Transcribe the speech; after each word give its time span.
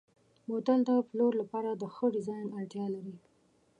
بوتل 0.47 0.79
د 0.89 0.91
پلور 1.09 1.33
لپاره 1.41 1.69
د 1.73 1.83
ښه 1.95 2.05
ډیزاین 2.15 2.47
اړتیا 2.59 2.85
لري. 2.95 3.15